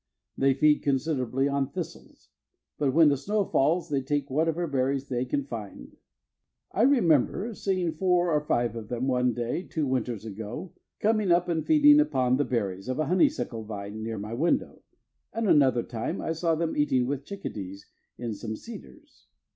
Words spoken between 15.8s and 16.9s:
time I saw them